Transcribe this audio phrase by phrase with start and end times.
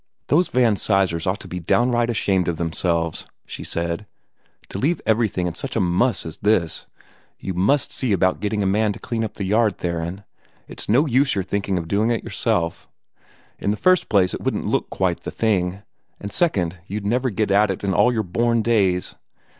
[0.29, 4.07] "Those Van Sizers ought to be downright ashamed of themselves," she said,
[4.69, 6.87] "to leave everything in such a muss as this.
[7.37, 10.23] You MUST see about getting a man to clean up the yard, Theron.
[10.67, 12.89] It's no use your thinking of doing it yourself.
[13.59, 15.83] In the first place, it wouldn't look quite the thing,
[16.19, 19.13] and, second, you'd never get at it in all your born days.